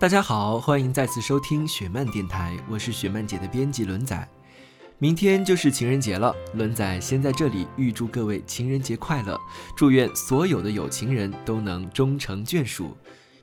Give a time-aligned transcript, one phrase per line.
[0.00, 4.26] 大家好，欢迎再次收听雪漫电台，我是雪漫姐的编辑轮仔。
[4.96, 9.38] 明天就是情人节了，轮仔先在这里预祝各位情人节快乐，
[9.76, 12.96] 祝愿所有的有情人都能终成眷属。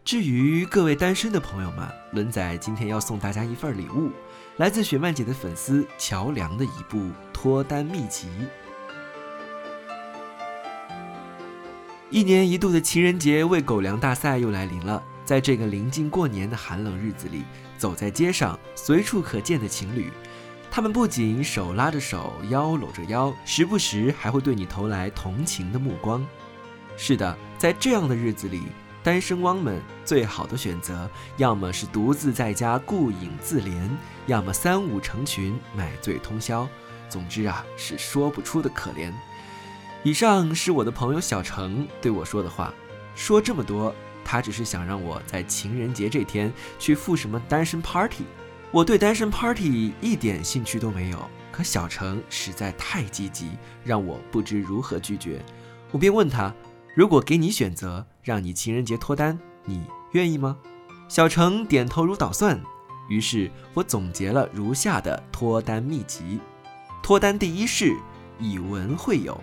[0.04, 4.10] 至于各位单身的朋友们，轮仔今天要送大家一份礼物，
[4.56, 8.30] 来自雪漫姐的粉丝乔梁的一部脱单秘籍。
[12.10, 15.04] 一年一度的情人节喂狗粮大赛又来临了。
[15.28, 17.44] 在这个临近过年的寒冷日子里，
[17.78, 20.10] 走在街上，随处可见的情侣，
[20.72, 26.26] 他们不仅手拉着手，腰搂着腰，时不时还会对你投来同情的目光。
[26.96, 28.62] 是的，在这样的日子里，
[29.04, 33.90] 单身汪们最好的选择，要么是独自在家顾影自怜，
[34.28, 36.66] 要么三五成群买醉通宵。
[37.10, 39.12] 总之啊，是说不出的可怜。
[40.04, 42.74] 以上是我的朋友小程对我说的话，
[43.14, 43.94] 说这么多。
[44.30, 48.26] 他只是想让我在情人节这天去赴什么单身 party，
[48.72, 51.30] 我对单身 party 一点兴趣都没有。
[51.50, 53.52] 可小程实在太积极，
[53.86, 55.44] 让我不知如何拒绝。
[55.92, 56.54] 我便问他：
[56.94, 59.82] 如果给你选择，让你情人节脱单，你
[60.12, 60.58] 愿意吗？
[61.08, 62.62] 小程点头如捣蒜。
[63.08, 66.42] 于是我总结了如下的脱单秘籍：
[67.02, 67.96] 脱单第一式，
[68.38, 69.42] 以文会友。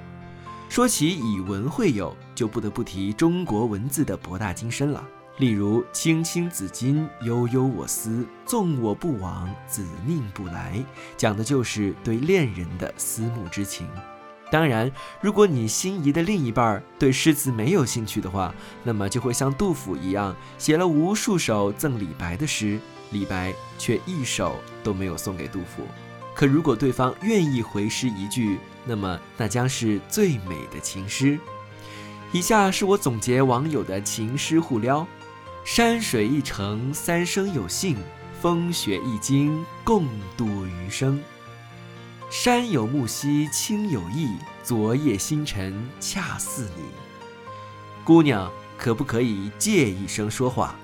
[0.74, 5.06] 说起以文会友，就不得不提中国文字的博大精深了。
[5.38, 10.84] 例如“青青子衿，悠悠我思，纵我不往，子宁不来”，
[11.16, 13.86] 讲的就是对恋人的思慕之情。
[14.50, 14.90] 当然，
[15.20, 18.52] 如果你心仪的另一半对诗词没有兴趣的话，
[18.82, 22.80] 那么就会像杜甫一样，写了无数首赠李白的诗，
[23.12, 25.84] 李白却一首都没有送给杜甫。
[26.34, 31.38] 可如果对方愿意回诗一句，那么那将是最美的情诗。
[32.32, 35.06] 以下是我总结网友的情诗互撩：
[35.64, 37.96] 山水一程三生有幸，
[38.40, 40.06] 风雪一经共
[40.36, 41.22] 度余生。
[42.30, 46.82] 山有木兮卿有意，昨夜星辰恰似你。
[48.04, 50.74] 姑娘可不可以借一声说话？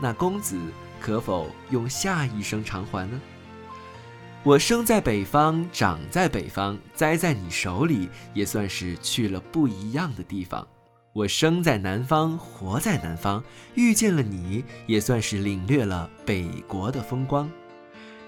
[0.00, 0.58] 那公子
[1.00, 3.20] 可否用下一声偿还呢？
[4.44, 10.66] 我生在北方，长在北方，栽在你手里，也算是去了不一样的地方。
[11.12, 13.40] 我生在南方，活在南方，
[13.76, 17.48] 遇见了你，也算是领略了北国的风光。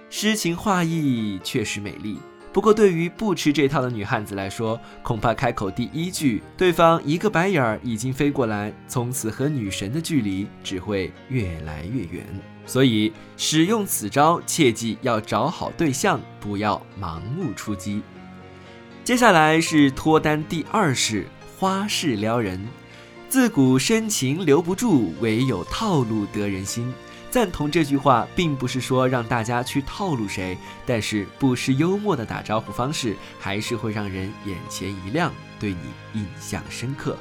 [0.09, 2.21] 诗情画意确实美丽。
[2.55, 12.25] 不过，对于不吃这套的女汉子来说，恐怕开口第一句，对方一个白眼儿已经飞过来，从此和女神的距离只会越来越远。
[12.65, 18.01] 所以，使用此招，切记要找好对象，不要盲目出击。
[19.03, 21.27] 接下来是脱单第二式：
[21.59, 22.65] 花式撩人。
[23.29, 26.95] 自古深情留不住，唯有套路得人心。
[27.35, 30.57] 赞同这句话，并不是说让大家去套路谁，
[30.87, 35.81] 但是不失幽默的打招呼方式，还是会让人眼前一亮，对你
[36.13, 37.17] 印象深刻。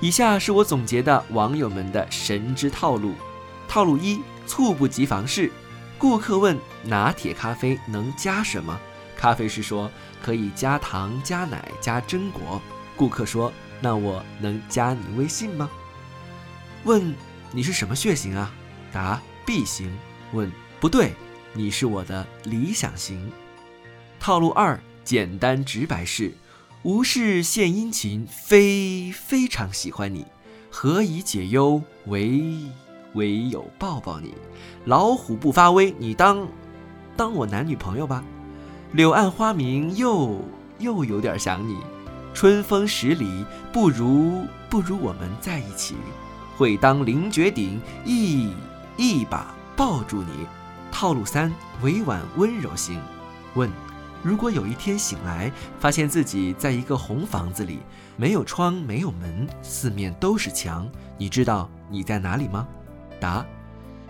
[0.00, 3.14] 以下是我总结的网友们的神之套路：
[3.68, 5.52] 套路一，猝不及防式。
[5.98, 8.76] 顾客问拿铁咖啡能加什么？
[9.16, 9.88] 咖啡师说
[10.20, 12.60] 可以加糖、加奶、加榛果。
[12.96, 15.70] 顾客说那我能加你微信吗？
[16.82, 17.14] 问
[17.52, 18.50] 你是什么血型啊？
[18.92, 19.90] 答 B 型，
[20.32, 20.50] 问
[20.80, 21.12] 不对，
[21.52, 23.30] 你是我的理想型。
[24.20, 26.32] 套路二，简单直白式，
[26.82, 30.26] 无事献殷勤，非非常喜欢你，
[30.70, 31.82] 何以解忧？
[32.06, 32.42] 唯
[33.14, 34.34] 唯有抱抱你。
[34.84, 36.48] 老虎不发威，你当
[37.16, 38.24] 当我男女朋友吧。
[38.92, 40.40] 柳暗花明，又
[40.78, 41.76] 又有点想你。
[42.34, 45.94] 春风十里，不如不如我们在一起。
[46.56, 48.52] 会当凌绝顶，一
[48.98, 50.46] 一把抱住你。
[50.90, 51.52] 套路三：
[51.82, 53.00] 委婉温柔型。
[53.54, 53.70] 问：
[54.24, 57.78] 如果有一天醒来，发现自己在一个红房子里，
[58.16, 62.66] 没有窗，没有门，四面都是墙，你知道你在哪里吗？
[63.20, 63.46] 答：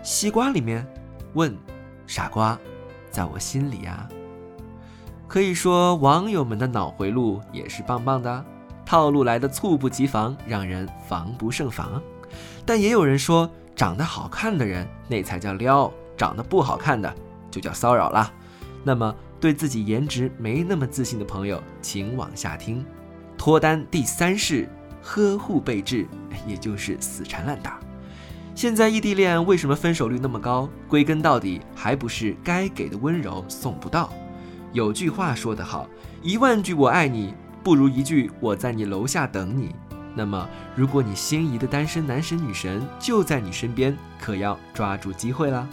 [0.01, 0.85] 西瓜里面。
[1.33, 1.55] 问：
[2.07, 2.57] 傻瓜，
[3.11, 4.09] 在我心里呀。
[5.27, 8.43] 可以说，网友们的脑回路也是棒棒的，
[8.83, 12.01] 套路来的猝不及防，让人防不胜防。
[12.65, 13.47] 但也有人说，
[13.79, 17.15] 长得好看的人那才叫撩，长得不好看的
[17.49, 18.29] 就叫骚扰啦。
[18.83, 22.85] 那么，对自己颜值没那么自信的朋友，请往下听。
[23.37, 24.67] 脱单第三式：
[25.01, 26.05] 呵护备至，
[26.45, 27.79] 也就是死缠烂打。
[28.53, 30.67] 现在异地恋为什么分手率那么高？
[30.89, 34.11] 归根到底，还不是该给的温柔送不到。
[34.73, 35.87] 有句话说得好，
[36.21, 37.33] 一万句我爱你
[37.63, 39.73] 不如一句我在你楼下等你。
[40.19, 45.65] 那么，如果你心仪的单身男神女神就在你身边，可要抓住机会啦！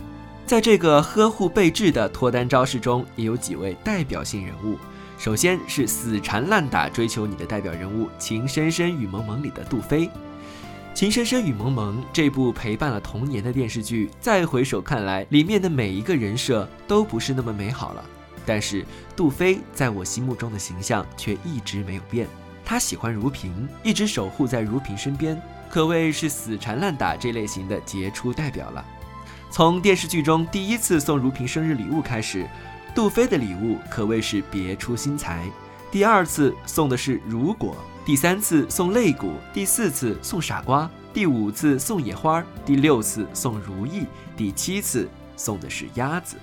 [0.47, 4.79] 在这个呵护备至的脱单招式中，也有几位代表性人物。
[5.19, 10.07] 首先是死缠烂打追求你的代表人物《情深深雨蒙蒙》里的杜飞。
[10.95, 18.05] 《情深深雨蒙蒙》这部陪伴了童年的电视剧，再回首看来，里面的每一个人设都不是那么美好了。
[18.47, 18.85] 但是
[19.17, 22.29] 杜飞在我心目中的形象却一直没有变，
[22.69, 25.41] 他喜欢如萍，一直守护在如萍身边，
[25.71, 28.85] 可谓是死缠烂打这类型的杰出代表了。
[29.53, 32.45] 从电视剧中第一次送如萍生日礼物开始，
[32.93, 35.49] 杜飞的礼物可谓是别出心裁。
[35.93, 46.37] 第二次送的是如果，第三次送肋骨，第四次送傻瓜，第五次送野花，第六次送如意，第七次送的是鸭子。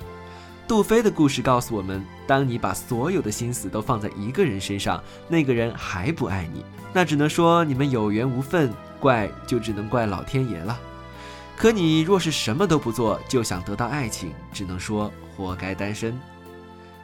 [0.65, 6.63] 杜飞的故事告诉我们：当你把所有的心思都放在一个人身上，那个人还不爱你，
[6.93, 10.79] 那只能说你们有缘无分，怪就只能怪老天爷了。
[11.57, 16.19] 可你若是什么都不做就想得到爱情，只能说活该单身。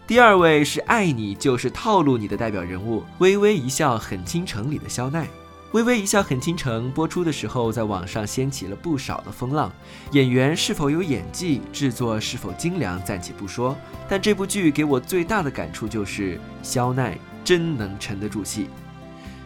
[0.07, 5.25] 第二位是爱你就是套路你的代表人物，《微微一笑很倾城》里的肖奈。
[5.73, 9.71] 《微微一笑很倾城》播出的时候，在网上掀起了不少的风浪。
[10.13, 13.77] 演员是否有演技，制作是否精良，暂且不说。
[14.07, 18.67] 但这部剧给我最大的感触就是，肖奈真能沉得住气。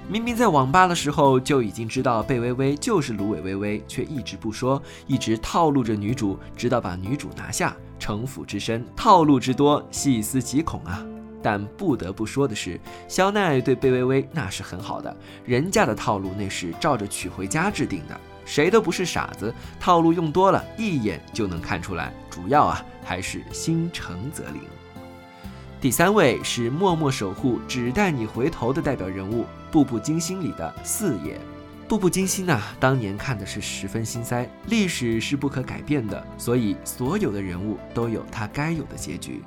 [0.07, 7.75] 明明在网吧的时候就已经知道贝微微就是芦苇微微，却一直不说，一直套路着女主，直到把女主拿下。
[7.99, 11.03] 城府之深，套路之多，细思极恐啊！
[11.43, 22.13] 但不得不说的是，肖奈对贝微微那是很好的，人家的套路那是照着娶回家制定的，谁都不是傻子，套路用多了，一眼就能看出来。
[22.31, 24.61] 主要啊，还是心诚则灵。
[25.81, 31.35] 第三位是默默守护，只待你回头的代表人物，《步步惊心》里的四爷。
[31.89, 34.49] 《步步惊心》呐，当年看的是十分心塞。
[34.67, 39.43] 历史是不可改变的，所以所有的人物都有他该有的结局。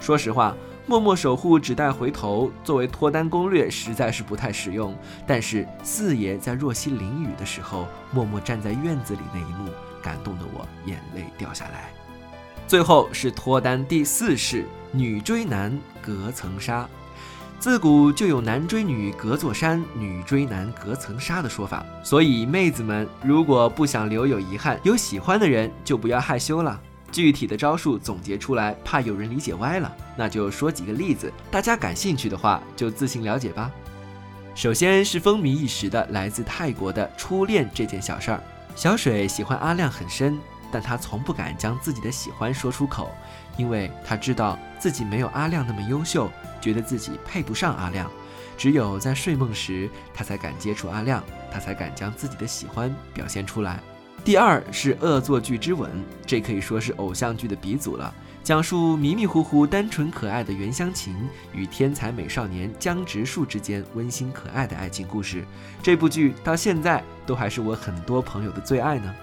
[0.00, 0.54] 说实话。
[0.88, 2.50] 默默守护，只待回头。
[2.62, 4.96] 作为脱单攻略，实在是不太实用。
[5.26, 11.92] 但是四爷在若曦淋雨的时候，默默站在院子里那一幕，感动的我眼泪掉下来。
[12.68, 16.88] 最后是脱单第四式：女追男隔层纱。
[17.58, 21.84] 自古就有男追女隔座山，女追男隔层纱的说法。
[22.04, 26.80] 所以妹子们，如果不想留有遗憾，有喜欢的人就不要害羞了。
[27.12, 33.70] 具体的招数总结出来，怕有人理解歪了，那就说几个例子，大家感兴趣的话就自行了解吧。
[34.54, 38.42] 首先是风靡一时的来自泰国的初恋这件小事儿。
[38.74, 40.38] 小水喜欢阿亮很深，
[40.70, 43.10] 但他从不敢将自己的喜欢说出口，
[43.56, 48.10] 因为他知道自己没有阿亮那么优秀，觉得自己配不上阿亮。
[48.58, 53.80] 只有在睡梦时，他才敢接触阿亮，他才敢将自己的喜欢表现出来。
[54.26, 55.88] 第二是《恶作剧之吻》，
[56.26, 58.12] 这可以说是偶像剧的鼻祖了。
[58.42, 61.14] 讲述迷迷糊糊、单纯可爱的袁湘琴
[61.52, 65.44] 与天才美少年江直树之间温馨可爱的爱情故事。
[65.80, 69.14] 这部剧到现在都还是我很多朋友的最爱呢。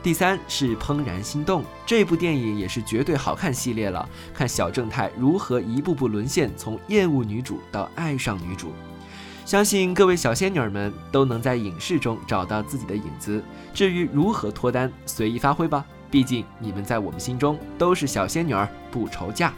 [0.00, 4.08] 第三是《怦然心动》，这部电影也是绝对好看系列了。
[4.32, 8.72] 看小正太如何一步步沦陷，从厌恶女主到爱上女主。
[9.50, 13.42] 相信各位小仙女们都能在影视中找到自己的影子。
[13.74, 15.84] 至于如何脱单，随意发挥吧。
[16.08, 19.52] 毕竟你们在我们心中都是小仙女儿，不愁嫁。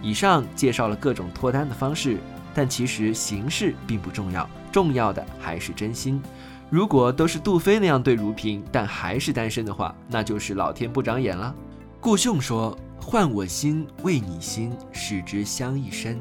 [0.00, 2.18] 以上介绍了各种脱单的方式，
[2.54, 6.22] 但其实形式并不重要，重要的还是真心。
[6.70, 11.52] 如果都是杜飞那样对如萍，但还是单身的话，那就是老天不长眼了。
[12.00, 16.16] 顾兄说：“换我心，为你心，使之香一生。”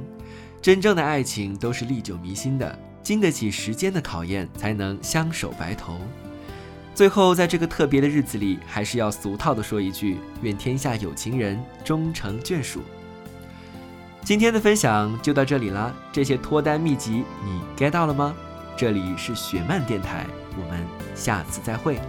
[0.63, 5.98] 真正的爱情都是历久弥新的，经得起时间的考验，才能相守白头。
[6.96, 12.79] 最后，在这个特别的日子里，还是要俗套的说一句：愿天下有情人终成眷属。
[14.24, 18.34] 今天的分享就到这里啦，这些脱单秘籍你 get 到了吗？
[18.77, 20.82] 这里是雪漫电台，我们
[21.13, 22.00] 下次再会。